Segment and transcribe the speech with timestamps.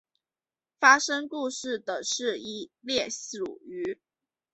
[0.79, 3.99] 发生事故的是一列属于。